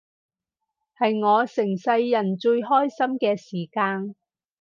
[0.97, 4.15] 係我成世人最開心嘅時間